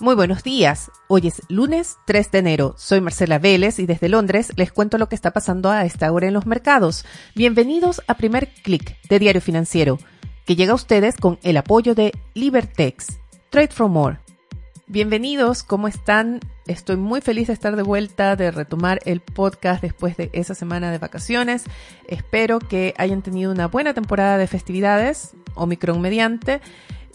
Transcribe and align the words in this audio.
Muy 0.00 0.14
buenos 0.14 0.44
días. 0.44 0.92
Hoy 1.08 1.26
es 1.26 1.42
lunes 1.48 1.96
3 2.06 2.30
de 2.30 2.38
enero. 2.38 2.74
Soy 2.78 3.00
Marcela 3.00 3.40
Vélez 3.40 3.80
y 3.80 3.86
desde 3.86 4.08
Londres 4.08 4.52
les 4.54 4.70
cuento 4.70 4.96
lo 4.96 5.08
que 5.08 5.16
está 5.16 5.32
pasando 5.32 5.70
a 5.70 5.84
esta 5.84 6.12
hora 6.12 6.28
en 6.28 6.34
los 6.34 6.46
mercados. 6.46 7.04
Bienvenidos 7.34 8.00
a 8.06 8.14
Primer 8.14 8.48
Click 8.62 8.96
de 9.08 9.18
Diario 9.18 9.40
Financiero, 9.40 9.98
que 10.46 10.54
llega 10.54 10.70
a 10.70 10.76
ustedes 10.76 11.16
con 11.16 11.40
el 11.42 11.56
apoyo 11.56 11.96
de 11.96 12.12
Libertex. 12.34 13.18
Trade 13.50 13.72
for 13.72 13.88
More. 13.88 14.18
Bienvenidos, 14.86 15.64
¿cómo 15.64 15.88
están? 15.88 16.38
Estoy 16.68 16.96
muy 16.96 17.20
feliz 17.20 17.48
de 17.48 17.54
estar 17.54 17.74
de 17.74 17.82
vuelta, 17.82 18.36
de 18.36 18.52
retomar 18.52 19.00
el 19.04 19.20
podcast 19.20 19.82
después 19.82 20.16
de 20.16 20.30
esa 20.32 20.54
semana 20.54 20.92
de 20.92 20.98
vacaciones. 20.98 21.64
Espero 22.06 22.60
que 22.60 22.94
hayan 22.98 23.22
tenido 23.22 23.50
una 23.50 23.66
buena 23.66 23.94
temporada 23.94 24.38
de 24.38 24.46
festividades, 24.46 25.34
Omicron 25.56 26.00
mediante. 26.00 26.60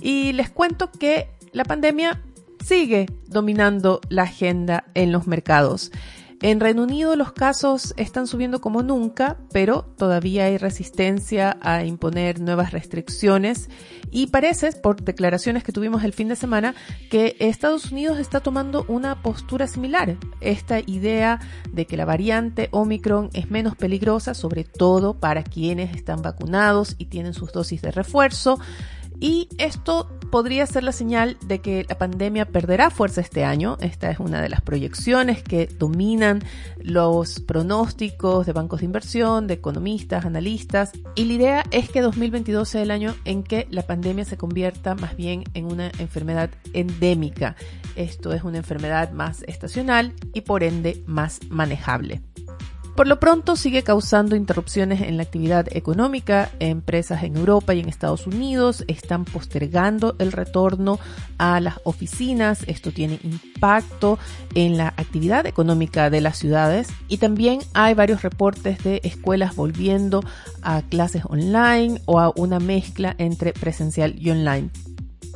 Y 0.01 0.33
les 0.33 0.49
cuento 0.49 0.91
que 0.91 1.29
la 1.53 1.63
pandemia 1.63 2.21
sigue 2.63 3.07
dominando 3.27 3.99
la 4.09 4.23
agenda 4.23 4.85
en 4.93 5.11
los 5.11 5.27
mercados. 5.27 5.91
En 6.43 6.59
Reino 6.59 6.83
Unido 6.83 7.15
los 7.15 7.31
casos 7.31 7.93
están 7.95 8.27
subiendo 8.27 8.59
como 8.59 8.83
nunca, 8.83 9.37
pero 9.53 9.83
todavía 9.97 10.43
hay 10.43 10.57
resistencia 10.57 11.57
a 11.61 11.85
imponer 11.85 12.41
nuevas 12.41 12.71
restricciones 12.71 13.69
y 14.11 14.27
parece, 14.27 14.73
por 14.73 15.01
declaraciones 15.01 15.63
que 15.63 15.71
tuvimos 15.71 16.03
el 16.03 16.11
fin 16.11 16.27
de 16.27 16.35
semana, 16.35 16.75
que 17.09 17.37
Estados 17.39 17.93
Unidos 17.93 18.19
está 18.19 18.41
tomando 18.41 18.83
una 18.89 19.21
postura 19.21 19.67
similar. 19.67 20.17
Esta 20.41 20.81
idea 20.81 21.39
de 21.71 21.85
que 21.87 21.95
la 21.95 22.03
variante 22.03 22.67
Omicron 22.71 23.29
es 23.31 23.49
menos 23.49 23.77
peligrosa, 23.77 24.33
sobre 24.33 24.65
todo 24.65 25.13
para 25.13 25.43
quienes 25.43 25.95
están 25.95 26.21
vacunados 26.21 26.95
y 26.97 27.05
tienen 27.05 27.33
sus 27.33 27.53
dosis 27.53 27.81
de 27.81 27.91
refuerzo. 27.91 28.59
Y 29.23 29.47
esto 29.57 30.09
podría 30.31 30.65
ser 30.65 30.83
la 30.83 30.91
señal 30.91 31.37
de 31.45 31.59
que 31.59 31.85
la 31.87 31.97
pandemia 31.97 32.43
perderá 32.43 32.89
fuerza 32.89 33.21
este 33.21 33.45
año. 33.45 33.77
Esta 33.79 34.11
es 34.11 34.19
una 34.19 34.41
de 34.41 34.49
las 34.49 34.59
proyecciones 34.59 35.41
que 35.43 35.67
dominan 35.67 36.43
los 36.77 37.39
pronósticos 37.39 38.45
de 38.45 38.51
bancos 38.51 38.81
de 38.81 38.87
inversión, 38.87 39.47
de 39.47 39.53
economistas, 39.53 40.25
analistas. 40.25 40.91
Y 41.15 41.23
la 41.23 41.33
idea 41.33 41.63
es 41.71 41.89
que 41.89 42.01
2022 42.01 42.67
sea 42.67 42.81
el 42.81 42.91
año 42.91 43.15
en 43.23 43.43
que 43.43 43.65
la 43.71 43.83
pandemia 43.83 44.25
se 44.25 44.35
convierta 44.35 44.93
más 44.93 45.15
bien 45.15 45.45
en 45.53 45.71
una 45.71 45.89
enfermedad 45.99 46.49
endémica. 46.73 47.55
Esto 47.95 48.33
es 48.33 48.43
una 48.43 48.57
enfermedad 48.57 49.13
más 49.13 49.43
estacional 49.43 50.11
y 50.33 50.41
por 50.41 50.63
ende 50.63 51.01
más 51.07 51.39
manejable. 51.49 52.21
Por 52.95 53.07
lo 53.07 53.19
pronto 53.19 53.55
sigue 53.55 53.81
causando 53.81 54.35
interrupciones 54.35 55.01
en 55.01 55.17
la 55.17 55.23
actividad 55.23 55.65
económica. 55.71 56.51
Empresas 56.59 57.23
en 57.23 57.35
Europa 57.35 57.73
y 57.73 57.79
en 57.79 57.89
Estados 57.89 58.27
Unidos 58.27 58.85
están 58.87 59.25
postergando 59.25 60.15
el 60.19 60.31
retorno 60.31 60.99
a 61.39 61.59
las 61.59 61.79
oficinas. 61.85 62.63
Esto 62.67 62.91
tiene 62.91 63.19
impacto 63.23 64.19
en 64.53 64.77
la 64.77 64.89
actividad 64.89 65.47
económica 65.47 66.11
de 66.11 66.21
las 66.21 66.37
ciudades. 66.37 66.89
Y 67.07 67.17
también 67.17 67.61
hay 67.73 67.95
varios 67.95 68.21
reportes 68.21 68.83
de 68.83 69.01
escuelas 69.03 69.55
volviendo 69.55 70.23
a 70.61 70.83
clases 70.83 71.23
online 71.25 71.99
o 72.05 72.19
a 72.19 72.31
una 72.35 72.59
mezcla 72.59 73.15
entre 73.17 73.53
presencial 73.53 74.13
y 74.19 74.29
online. 74.29 74.69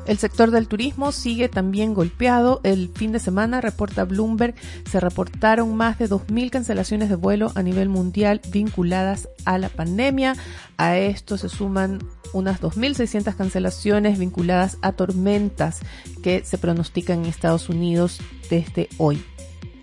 El 0.08 0.18
sector 0.18 0.52
del 0.52 0.70
turismo 0.70 1.12
sigue 1.12 1.50
también 1.50 1.94
golpeado. 1.94 2.62
El 2.64 2.90
fin 2.96 3.12
de 3.12 3.20
semana, 3.20 3.60
reporta 3.60 4.06
Bloomberg, 4.06 4.56
se 4.90 5.02
reportaron 5.02 5.76
más 5.76 6.00
de 6.00 6.10
2.000 6.10 6.50
cancelaciones 6.50 7.10
de 7.10 7.16
vuelo 7.16 7.52
a 7.56 7.62
nivel 7.62 7.90
mundial 7.90 8.40
vinculadas 8.50 9.28
a 9.44 9.58
la 9.58 9.68
pandemia. 9.68 10.36
A 10.78 10.98
esto 10.98 11.38
se 11.38 11.50
suman 11.50 12.00
unas 12.34 12.62
2.600 12.62 13.36
cancelaciones 13.36 14.18
vinculadas 14.18 14.78
a 14.82 14.94
tormentas 14.94 15.82
que 16.24 16.44
se 16.46 16.58
pronostican 16.58 17.20
en 17.20 17.26
Estados 17.26 17.68
Unidos 17.68 18.20
desde 18.50 18.88
hoy. 18.98 19.22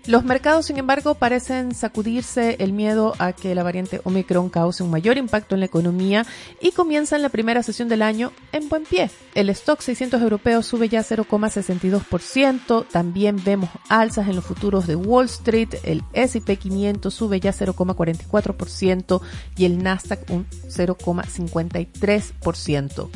Los 0.07 0.23
mercados, 0.23 0.67
sin 0.67 0.77
embargo, 0.77 1.15
parecen 1.15 1.73
sacudirse 1.73 2.57
el 2.59 2.73
miedo 2.73 3.15
a 3.17 3.33
que 3.33 3.55
la 3.55 3.63
variante 3.63 4.01
Omicron 4.03 4.49
cause 4.49 4.83
un 4.83 4.91
mayor 4.91 5.17
impacto 5.17 5.55
en 5.55 5.61
la 5.61 5.65
economía 5.65 6.27
y 6.61 6.73
comienzan 6.73 7.23
la 7.23 7.29
primera 7.29 7.63
sesión 7.63 7.89
del 7.89 8.03
año 8.03 8.31
en 8.51 8.69
buen 8.69 8.83
pie. 8.83 9.09
El 9.33 9.49
stock 9.49 9.81
600 9.81 10.21
europeo 10.21 10.61
sube 10.61 10.89
ya 10.89 11.01
0,62%, 11.01 12.87
también 12.87 13.43
vemos 13.43 13.71
alzas 13.89 14.27
en 14.27 14.35
los 14.35 14.45
futuros 14.45 14.85
de 14.85 14.95
Wall 14.95 15.25
Street, 15.25 15.69
el 15.83 16.03
S&P 16.13 16.55
500 16.55 17.11
sube 17.11 17.39
ya 17.39 17.51
0,44% 17.51 19.21
y 19.57 19.65
el 19.65 19.81
Nasdaq 19.81 20.29
un 20.29 20.45
0,53%. 20.67 23.09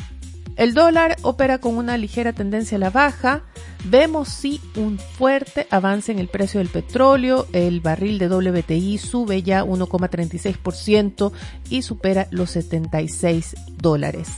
El 0.60 0.74
dólar 0.74 1.16
opera 1.22 1.56
con 1.56 1.78
una 1.78 1.96
ligera 1.96 2.34
tendencia 2.34 2.76
a 2.76 2.78
la 2.78 2.90
baja. 2.90 3.44
Vemos 3.86 4.28
sí 4.28 4.60
un 4.76 4.98
fuerte 4.98 5.66
avance 5.70 6.12
en 6.12 6.18
el 6.18 6.28
precio 6.28 6.58
del 6.60 6.68
petróleo. 6.68 7.46
El 7.54 7.80
barril 7.80 8.18
de 8.18 8.28
WTI 8.28 8.98
sube 8.98 9.42
ya 9.42 9.64
1,36% 9.64 11.32
y 11.70 11.80
supera 11.80 12.28
los 12.30 12.50
76 12.50 13.56
dólares. 13.78 14.28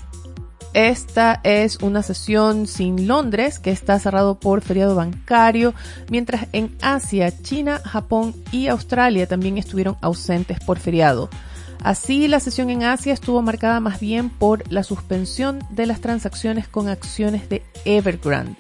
Esta 0.74 1.40
es 1.42 1.78
una 1.78 2.04
sesión 2.04 2.68
sin 2.68 3.08
Londres 3.08 3.58
que 3.58 3.72
está 3.72 3.98
cerrado 3.98 4.38
por 4.38 4.60
feriado 4.60 4.94
bancario, 4.94 5.74
mientras 6.08 6.46
en 6.52 6.76
Asia, 6.80 7.36
China, 7.42 7.80
Japón 7.84 8.32
y 8.52 8.68
Australia 8.68 9.26
también 9.26 9.58
estuvieron 9.58 9.96
ausentes 10.00 10.60
por 10.60 10.78
feriado. 10.78 11.30
Así, 11.82 12.28
la 12.28 12.38
sesión 12.38 12.70
en 12.70 12.84
Asia 12.84 13.12
estuvo 13.12 13.42
marcada 13.42 13.80
más 13.80 13.98
bien 13.98 14.30
por 14.30 14.70
la 14.70 14.84
suspensión 14.84 15.58
de 15.70 15.86
las 15.86 16.00
transacciones 16.00 16.68
con 16.68 16.88
acciones 16.88 17.48
de 17.48 17.62
Evergrande. 17.84 18.56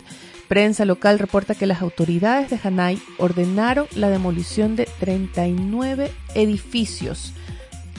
Prensa 0.48 0.84
local 0.84 1.20
reporta 1.20 1.54
que 1.54 1.68
las 1.68 1.82
autoridades 1.82 2.50
de 2.50 2.58
Hanai 2.62 3.00
ordenaron 3.18 3.86
la 3.94 4.10
demolición 4.10 4.74
de 4.74 4.88
39 4.98 6.10
edificios, 6.34 7.32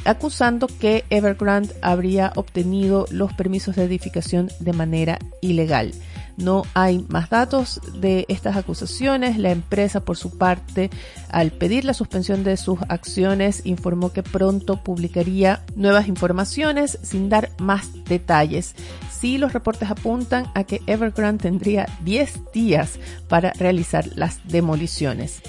acusando 0.03 0.67
que 0.67 1.05
Evergrande 1.09 1.73
habría 1.81 2.33
obtenido 2.35 3.05
los 3.09 3.31
permisos 3.33 3.77
de 3.77 3.85
edificación 3.85 4.49
de 4.59 4.73
manera 4.73 5.19
ilegal. 5.39 5.93
No 6.37 6.63
hay 6.73 7.05
más 7.09 7.29
datos 7.29 7.79
de 7.99 8.25
estas 8.27 8.57
acusaciones. 8.57 9.37
La 9.37 9.51
empresa, 9.51 9.99
por 9.99 10.17
su 10.17 10.37
parte, 10.37 10.89
al 11.29 11.51
pedir 11.51 11.85
la 11.85 11.93
suspensión 11.93 12.43
de 12.43 12.57
sus 12.57 12.79
acciones, 12.89 13.65
informó 13.65 14.11
que 14.11 14.23
pronto 14.23 14.77
publicaría 14.77 15.63
nuevas 15.75 16.07
informaciones 16.07 16.97
sin 17.03 17.29
dar 17.29 17.51
más 17.59 18.03
detalles. 18.05 18.75
Sí, 19.11 19.37
los 19.37 19.53
reportes 19.53 19.89
apuntan 19.89 20.47
a 20.55 20.63
que 20.63 20.81
Evergrande 20.87 21.43
tendría 21.43 21.87
10 22.03 22.51
días 22.53 22.99
para 23.27 23.53
realizar 23.53 24.05
las 24.15 24.39
demoliciones. 24.47 25.41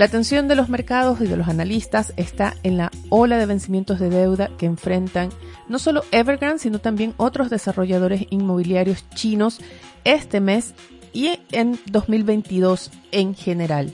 La 0.00 0.06
atención 0.06 0.48
de 0.48 0.54
los 0.54 0.70
mercados 0.70 1.20
y 1.20 1.26
de 1.26 1.36
los 1.36 1.46
analistas 1.48 2.14
está 2.16 2.54
en 2.62 2.78
la 2.78 2.90
ola 3.10 3.36
de 3.36 3.44
vencimientos 3.44 4.00
de 4.00 4.08
deuda 4.08 4.48
que 4.56 4.64
enfrentan 4.64 5.28
no 5.68 5.78
solo 5.78 6.04
Evergrande, 6.10 6.58
sino 6.58 6.78
también 6.78 7.12
otros 7.18 7.50
desarrolladores 7.50 8.24
inmobiliarios 8.30 9.04
chinos 9.10 9.60
este 10.04 10.40
mes 10.40 10.72
y 11.12 11.38
en 11.52 11.78
2022 11.84 12.90
en 13.12 13.34
general. 13.34 13.92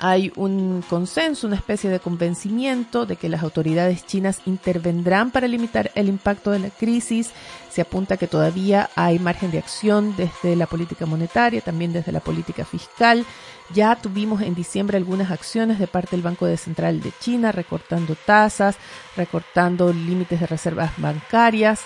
Hay 0.00 0.32
un 0.36 0.84
consenso, 0.88 1.48
una 1.48 1.56
especie 1.56 1.90
de 1.90 1.98
convencimiento 1.98 3.04
de 3.04 3.16
que 3.16 3.28
las 3.28 3.42
autoridades 3.42 4.06
chinas 4.06 4.40
intervendrán 4.46 5.32
para 5.32 5.48
limitar 5.48 5.90
el 5.96 6.08
impacto 6.08 6.52
de 6.52 6.60
la 6.60 6.70
crisis. 6.70 7.32
Se 7.68 7.80
apunta 7.80 8.16
que 8.16 8.28
todavía 8.28 8.90
hay 8.94 9.18
margen 9.18 9.50
de 9.50 9.58
acción 9.58 10.14
desde 10.16 10.54
la 10.54 10.66
política 10.66 11.04
monetaria, 11.04 11.62
también 11.62 11.92
desde 11.92 12.12
la 12.12 12.20
política 12.20 12.64
fiscal. 12.64 13.26
Ya 13.74 13.96
tuvimos 13.96 14.40
en 14.40 14.54
diciembre 14.54 14.96
algunas 14.96 15.32
acciones 15.32 15.80
de 15.80 15.88
parte 15.88 16.12
del 16.12 16.22
Banco 16.22 16.46
Central 16.56 17.00
de 17.00 17.12
China, 17.18 17.50
recortando 17.50 18.14
tasas, 18.14 18.76
recortando 19.16 19.92
límites 19.92 20.38
de 20.38 20.46
reservas 20.46 20.92
bancarias. 20.98 21.80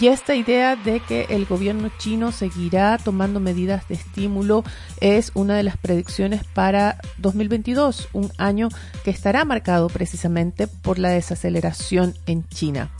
Y 0.00 0.06
esta 0.08 0.34
idea 0.34 0.74
de 0.74 1.00
que 1.00 1.26
el 1.28 1.44
gobierno 1.44 1.90
chino 1.98 2.32
seguirá 2.32 2.96
tomando 2.98 3.40
medidas 3.40 3.86
de 3.88 3.94
estímulo 3.94 4.64
es 5.00 5.32
una 5.34 5.54
de 5.54 5.62
las 5.62 5.76
predicciones 5.76 6.44
para 6.44 6.98
2022, 7.18 8.08
un 8.12 8.32
año 8.38 8.68
que 9.04 9.10
estará 9.10 9.44
marcado 9.44 9.88
precisamente 9.88 10.66
por 10.66 10.98
la 10.98 11.10
desaceleración 11.10 12.14
en 12.26 12.48
China. 12.48 12.90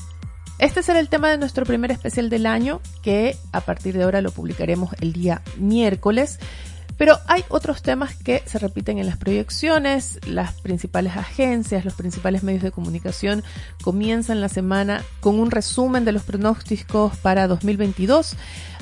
Este 0.58 0.82
será 0.82 1.00
el 1.00 1.08
tema 1.08 1.30
de 1.30 1.38
nuestro 1.38 1.64
primer 1.64 1.90
especial 1.90 2.30
del 2.30 2.46
año, 2.46 2.80
que 3.02 3.36
a 3.50 3.62
partir 3.62 3.96
de 3.96 4.04
ahora 4.04 4.20
lo 4.20 4.30
publicaremos 4.30 4.94
el 5.00 5.12
día 5.12 5.42
miércoles. 5.56 6.38
Pero 6.96 7.18
hay 7.26 7.44
otros 7.48 7.82
temas 7.82 8.14
que 8.14 8.42
se 8.46 8.58
repiten 8.58 8.98
en 8.98 9.06
las 9.06 9.16
proyecciones, 9.16 10.20
las 10.26 10.60
principales 10.60 11.16
agencias, 11.16 11.84
los 11.84 11.94
principales 11.94 12.42
medios 12.42 12.62
de 12.62 12.70
comunicación 12.70 13.42
comienzan 13.82 14.40
la 14.40 14.48
semana 14.48 15.02
con 15.20 15.40
un 15.40 15.50
resumen 15.50 16.04
de 16.04 16.12
los 16.12 16.22
pronósticos 16.22 17.16
para 17.18 17.48
2022, 17.48 18.36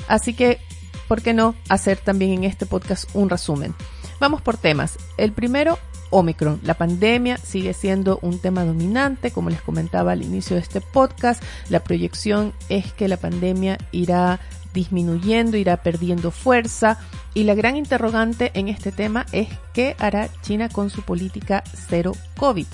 así 0.07 0.33
que, 0.33 0.59
¿por 1.07 1.21
qué 1.21 1.33
no 1.33 1.55
hacer 1.69 1.97
también 1.97 2.31
en 2.31 2.43
este 2.43 2.65
podcast 2.65 3.09
un 3.13 3.29
resumen? 3.29 3.73
Vamos 4.19 4.41
por 4.41 4.57
temas. 4.57 4.97
El 5.17 5.31
primero, 5.31 5.79
Omicron. 6.11 6.59
La 6.63 6.75
pandemia 6.75 7.37
sigue 7.37 7.73
siendo 7.73 8.19
un 8.21 8.39
tema 8.39 8.63
dominante, 8.65 9.31
como 9.31 9.49
les 9.49 9.61
comentaba 9.61 10.11
al 10.11 10.21
inicio 10.21 10.55
de 10.55 10.61
este 10.61 10.79
podcast. 10.81 11.41
La 11.69 11.83
proyección 11.83 12.53
es 12.69 12.93
que 12.93 13.07
la 13.07 13.17
pandemia 13.17 13.79
irá 13.91 14.39
disminuyendo, 14.73 15.57
irá 15.57 15.77
perdiendo 15.77 16.31
fuerza 16.31 16.99
Y 17.33 17.43
la 17.43 17.55
gran 17.55 17.77
interrogante 17.77 18.51
en 18.55 18.67
este 18.67 18.91
tema 18.91 19.25
es 19.31 19.47
qué 19.73 19.95
hará 19.99 20.29
China 20.41 20.67
con 20.69 20.89
su 20.89 21.01
política 21.01 21.63
cero 21.87 22.13
COVID. 22.37 22.67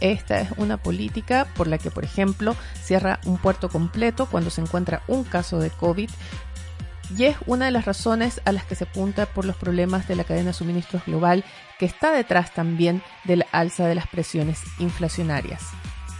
Esta 0.00 0.40
es 0.40 0.50
una 0.56 0.76
política 0.76 1.46
por 1.54 1.66
la 1.68 1.78
que, 1.78 1.90
por 1.90 2.04
ejemplo, 2.04 2.56
cierra 2.82 3.20
un 3.24 3.38
puerto 3.38 3.68
completo 3.68 4.26
cuando 4.26 4.50
se 4.50 4.60
encuentra 4.60 5.02
un 5.06 5.24
caso 5.24 5.60
de 5.60 5.70
COVID 5.70 6.10
y 7.16 7.24
es 7.24 7.36
una 7.46 7.66
de 7.66 7.70
las 7.70 7.84
razones 7.84 8.40
a 8.44 8.52
las 8.52 8.64
que 8.64 8.74
se 8.74 8.84
apunta 8.84 9.26
por 9.26 9.44
los 9.44 9.56
problemas 9.56 10.08
de 10.08 10.16
la 10.16 10.24
cadena 10.24 10.48
de 10.48 10.54
suministros 10.54 11.04
global 11.04 11.44
que 11.78 11.86
está 11.86 12.12
detrás 12.12 12.54
también 12.54 13.02
del 13.24 13.44
alza 13.52 13.86
de 13.86 13.94
las 13.94 14.06
presiones 14.06 14.60
inflacionarias. 14.78 15.62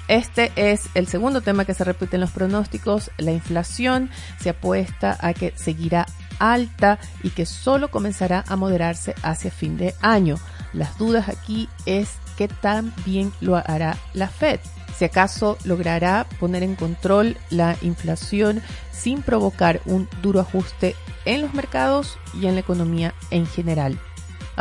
Este 0.08 0.52
es 0.56 0.88
el 0.94 1.06
segundo 1.06 1.40
tema 1.40 1.64
que 1.64 1.74
se 1.74 1.84
repite 1.84 2.16
en 2.16 2.20
los 2.20 2.32
pronósticos. 2.32 3.10
La 3.18 3.32
inflación 3.32 4.10
se 4.40 4.50
apuesta 4.50 5.16
a 5.20 5.32
que 5.32 5.52
seguirá 5.56 6.06
alta 6.38 6.98
y 7.22 7.30
que 7.30 7.46
solo 7.46 7.90
comenzará 7.90 8.44
a 8.48 8.56
moderarse 8.56 9.14
hacia 9.22 9.50
fin 9.50 9.76
de 9.76 9.94
año. 10.00 10.36
Las 10.72 10.98
dudas 10.98 11.28
aquí 11.28 11.68
es 11.86 12.16
qué 12.36 12.48
tan 12.48 12.92
bien 13.04 13.32
lo 13.40 13.56
hará 13.56 13.96
la 14.14 14.28
Fed. 14.28 14.60
Si 14.96 15.04
acaso 15.04 15.58
logrará 15.64 16.26
poner 16.38 16.62
en 16.62 16.76
control 16.76 17.36
la 17.50 17.76
inflación 17.82 18.62
sin 18.92 19.22
provocar 19.22 19.80
un 19.86 20.08
duro 20.22 20.40
ajuste 20.40 20.94
en 21.24 21.42
los 21.42 21.54
mercados 21.54 22.18
y 22.40 22.46
en 22.46 22.54
la 22.54 22.60
economía 22.60 23.14
en 23.30 23.46
general. 23.46 23.98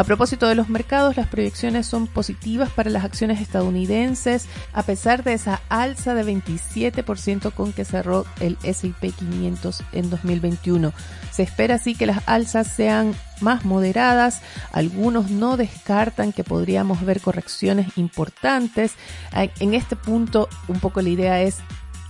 A 0.02 0.04
propósito 0.04 0.48
de 0.48 0.56
los 0.56 0.68
mercados, 0.68 1.16
las 1.16 1.28
proyecciones 1.28 1.86
son 1.86 2.08
positivas 2.08 2.72
para 2.72 2.90
las 2.90 3.06
acciones 3.06 3.40
estadounidenses, 3.40 4.48
a 4.74 4.82
pesar 4.82 5.24
de 5.24 5.34
esa 5.34 5.62
alza 5.70 6.16
de 6.16 6.26
27% 6.26 7.54
con 7.54 7.72
que 7.72 7.86
cerró 7.86 8.26
el 8.40 8.58
S&P 8.64 9.12
500 9.12 9.84
en 9.92 10.10
2021. 10.10 10.92
Se 11.30 11.44
espera 11.44 11.76
así 11.76 11.94
que 11.94 12.08
las 12.08 12.28
alzas 12.28 12.66
sean 12.66 13.14
más 13.42 13.64
moderadas. 13.64 14.42
Algunos 14.72 15.30
no 15.30 15.56
descartan 15.56 16.34
que 16.34 16.44
podríamos 16.44 17.06
ver 17.06 17.22
correcciones 17.22 17.96
importantes. 17.96 18.94
En 19.60 19.76
este 19.76 19.96
punto, 19.96 20.50
un 20.68 20.80
poco 20.80 21.04
la 21.04 21.10
idea 21.10 21.42
es 21.44 21.60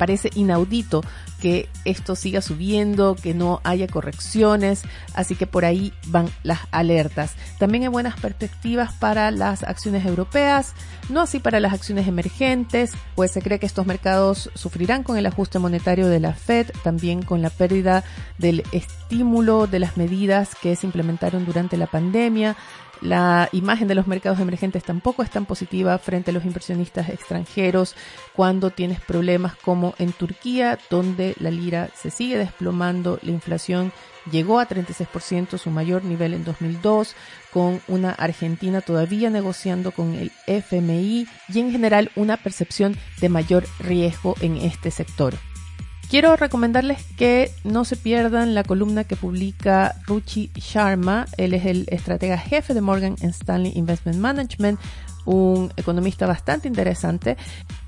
parece 0.01 0.31
inaudito 0.33 1.03
que 1.44 1.69
esto 1.86 2.15
siga 2.15 2.42
subiendo, 2.42 3.15
que 3.15 3.36
no 3.36 3.62
haya 3.63 3.86
correcciones, 3.86 4.81
así 5.13 5.36
que 5.36 5.45
por 5.45 5.63
ahí 5.63 5.94
van 6.07 6.27
las 6.42 6.62
alertas. 6.71 7.36
También 7.59 7.83
hay 7.83 7.89
buenas 7.89 8.19
perspectivas 8.19 8.94
para 8.94 9.30
las 9.30 9.62
acciones 9.62 10.03
europeas, 10.03 10.74
no 11.09 11.21
así 11.21 11.38
para 11.38 11.59
las 11.59 11.74
acciones 11.74 12.07
emergentes, 12.07 12.94
pues 13.13 13.30
se 13.30 13.44
cree 13.44 13.59
que 13.59 13.68
estos 13.68 13.86
mercados 13.86 14.50
sufrirán 14.56 15.03
con 15.03 15.18
el 15.19 15.25
ajuste 15.27 15.59
monetario 15.59 16.07
de 16.07 16.19
la 16.19 16.33
Fed, 16.33 16.71
también 16.83 17.21
con 17.21 17.44
la 17.44 17.51
pérdida 17.51 18.03
del 18.39 18.63
estímulo 18.71 19.68
de 19.68 19.77
las 19.77 19.98
medidas 19.98 20.56
que 20.59 20.75
se 20.75 20.88
implementaron 20.88 21.45
durante 21.45 21.77
la 21.77 21.86
pandemia. 21.86 22.57
La 23.01 23.50
imagen 23.51 23.88
de 23.88 23.95
los 23.95 24.06
mercados 24.06 24.39
emergentes 24.39 24.83
tampoco 24.83 25.24
es 25.24 25.31
tan 25.31 25.45
positiva 25.45 25.98
frente 25.98 26.30
a 26.30 26.33
los 26.33 26.45
inversionistas 26.45 27.09
extranjeros 27.09 27.95
cuando 28.36 28.69
tienes 28.69 29.00
problemas 29.00 29.56
como 29.56 29.95
en 29.98 30.12
Turquía, 30.12 30.77
donde 30.92 31.36
la 31.39 31.50
lira 31.50 31.89
se 31.95 32.12
sigue 32.12 32.38
desplomando, 32.38 33.18
la 33.24 33.31
inflación 33.31 33.92
llegó 34.30 34.59
a 34.59 34.68
36%, 34.68 35.57
su 35.57 35.71
mayor 35.71 36.03
nivel 36.03 36.36
en 36.36 36.44
2002, 36.44 37.15
con 37.51 37.81
una 37.88 38.12
Argentina 38.12 38.81
todavía 38.81 39.31
negociando 39.31 39.92
con 39.92 40.13
el 40.13 40.31
FMI 40.45 41.27
y 41.50 41.59
en 41.59 41.71
general 41.71 42.12
una 42.15 42.38
percepción 42.38 42.95
de 43.19 43.30
mayor 43.30 43.65
riesgo 43.80 44.36
en 44.42 44.57
este 44.57 44.92
sector. 44.92 45.33
Quiero 46.12 46.36
recomendarles 46.36 47.06
que 47.16 47.54
no 47.63 47.86
se 47.86 47.96
pierdan 47.96 48.54
la 48.54 48.66
columna 48.66 49.06
que 49.06 49.16
publica 49.16 49.96
Ruchi 50.06 50.52
Sharma. 50.56 51.25
Él 51.38 51.54
es 51.54 51.66
el 51.66 51.86
estratega 51.88 52.38
jefe 52.38 52.74
de 52.74 52.81
Morgan 52.81 53.16
Stanley 53.22 53.72
Investment 53.75 54.18
Management, 54.18 54.78
un 55.24 55.72
economista 55.78 56.28
bastante 56.28 56.68
interesante, 56.68 57.38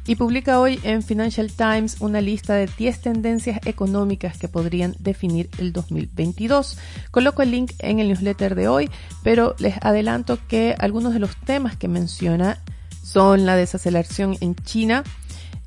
y 0.08 0.16
publica 0.16 0.62
hoy 0.62 0.80
en 0.84 1.04
Financial 1.04 1.52
Times 1.52 1.98
una 2.00 2.22
lista 2.22 2.54
de 2.54 2.68
10 2.78 3.02
tendencias 3.02 3.60
económicas 3.66 4.38
que 4.38 4.48
podrían 4.48 4.96
definir 5.00 5.50
el 5.58 5.74
2022. 5.74 6.78
Coloco 7.12 7.42
el 7.42 7.52
link 7.52 7.74
en 7.80 8.00
el 8.00 8.08
newsletter 8.08 8.56
de 8.56 8.70
hoy, 8.70 8.90
pero 9.24 9.54
les 9.60 9.76
adelanto 9.82 10.40
que 10.48 10.78
algunos 10.80 11.12
de 11.12 11.20
los 11.20 11.36
temas 11.36 11.76
que 11.76 11.90
menciona 11.90 12.64
son 13.04 13.46
la 13.46 13.58
desaceleración 13.58 14.38
en 14.40 14.56
China, 14.56 15.04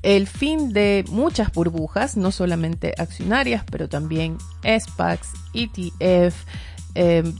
el 0.07 0.25
fin 0.25 0.71
de 0.71 1.03
muchas 1.09 1.51
burbujas, 1.51 2.15
no 2.15 2.31
solamente 2.31 2.93
accionarias, 2.97 3.65
pero 3.69 3.89
también 3.89 4.37
SPACs, 4.63 5.33
ETF, 5.53 6.45
em, 6.95 7.35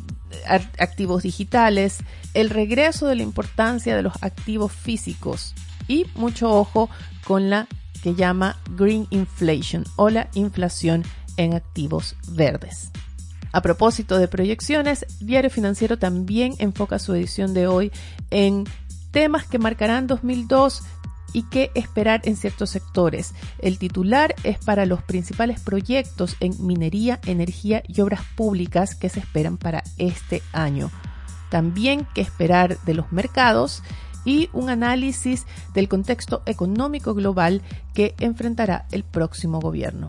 activos 0.78 1.24
digitales, 1.24 2.00
el 2.34 2.50
regreso 2.50 3.08
de 3.08 3.16
la 3.16 3.24
importancia 3.24 3.96
de 3.96 4.02
los 4.02 4.22
activos 4.22 4.74
físicos 4.74 5.56
y 5.88 6.08
mucho 6.16 6.52
ojo 6.52 6.90
con 7.24 7.50
la 7.50 7.70
que 8.04 8.16
llama 8.16 8.58
Green 8.76 9.08
Inflation 9.12 9.86
o 9.96 10.10
la 10.10 10.28
inflación 10.34 11.06
en 11.38 11.54
activos 11.54 12.18
verdes. 12.32 12.92
A 13.54 13.62
propósito 13.62 14.18
de 14.18 14.28
proyecciones, 14.28 15.06
Diario 15.22 15.50
Financiero 15.50 15.98
también 15.98 16.54
enfoca 16.60 17.00
su 17.00 17.14
edición 17.14 17.54
de 17.54 17.68
hoy 17.68 17.94
en 18.30 18.66
temas 19.12 19.48
que 19.48 19.58
marcarán 19.58 20.06
2002 20.06 20.84
y 21.34 21.44
qué 21.44 21.72
esperar 21.76 22.22
en 22.26 22.36
ciertos 22.36 22.70
sectores. 22.70 23.34
El 23.60 23.78
titular 23.78 24.36
es 24.44 24.58
para 24.60 24.86
los 24.86 25.04
principales 25.04 25.60
proyectos 25.60 26.36
en 26.40 26.54
minería, 26.66 27.20
energía 27.26 27.84
y 27.88 28.02
obras 28.02 28.22
públicas 28.36 28.96
que 28.96 29.10
se 29.10 29.20
esperan 29.20 29.58
para 29.58 29.84
este 29.98 30.42
año. 30.54 30.92
También 31.50 32.08
qué 32.14 32.22
esperar 32.22 32.78
de 32.82 32.94
los 32.94 33.12
mercados 33.12 33.84
y 34.26 34.50
un 34.52 34.70
análisis 34.70 35.46
del 35.74 35.88
contexto 35.88 36.44
económico 36.46 37.14
global 37.14 37.62
que 37.94 38.14
enfrentará 38.20 38.86
el 38.92 39.04
próximo 39.04 39.60
gobierno. 39.60 40.08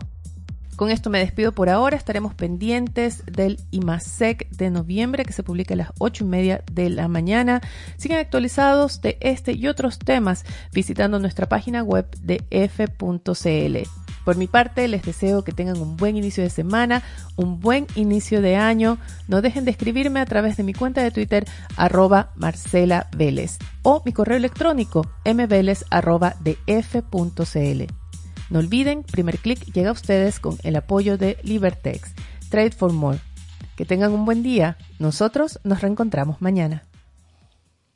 Con 0.79 0.91
esto 0.91 1.09
me 1.09 1.19
despido 1.19 1.51
por 1.51 1.67
ahora. 1.67 1.97
Estaremos 1.97 2.33
pendientes 2.35 3.25
del 3.25 3.59
IMASEC 3.71 4.49
de 4.49 4.69
noviembre 4.69 5.25
que 5.25 5.33
se 5.33 5.43
publica 5.43 5.73
a 5.73 5.77
las 5.77 5.89
8 5.99 6.23
y 6.23 6.27
media 6.27 6.63
de 6.71 6.89
la 6.89 7.09
mañana. 7.09 7.59
Sigan 7.97 8.19
actualizados 8.19 9.01
de 9.01 9.17
este 9.19 9.51
y 9.51 9.67
otros 9.67 9.99
temas 9.99 10.45
visitando 10.71 11.19
nuestra 11.19 11.49
página 11.49 11.83
web 11.83 12.07
de 12.21 12.45
f.cl. 12.49 13.89
Por 14.23 14.37
mi 14.37 14.47
parte, 14.47 14.87
les 14.87 15.03
deseo 15.03 15.43
que 15.43 15.51
tengan 15.51 15.81
un 15.81 15.97
buen 15.97 16.15
inicio 16.15 16.43
de 16.43 16.49
semana, 16.49 17.03
un 17.35 17.59
buen 17.59 17.85
inicio 17.95 18.41
de 18.41 18.55
año. 18.55 18.99
No 19.27 19.41
dejen 19.41 19.65
de 19.65 19.71
escribirme 19.71 20.21
a 20.21 20.25
través 20.25 20.55
de 20.55 20.63
mi 20.63 20.73
cuenta 20.73 21.03
de 21.03 21.11
Twitter, 21.11 21.45
arroba 21.75 22.31
Marcela 22.37 23.09
Vélez, 23.17 23.57
o 23.81 24.01
mi 24.05 24.13
correo 24.13 24.37
electrónico, 24.37 25.05
mveles 25.25 25.83
no 28.49 28.59
olviden, 28.59 29.03
primer 29.03 29.37
clic 29.37 29.59
llega 29.73 29.89
a 29.89 29.93
ustedes 29.93 30.39
con 30.39 30.57
el 30.63 30.75
apoyo 30.75 31.17
de 31.17 31.37
Libertex. 31.43 32.13
Trade 32.49 32.71
for 32.71 32.91
More. 32.91 33.19
Que 33.75 33.85
tengan 33.85 34.11
un 34.11 34.25
buen 34.25 34.43
día. 34.43 34.77
Nosotros 34.97 35.59
nos 35.63 35.81
reencontramos 35.81 36.41
mañana. 36.41 36.88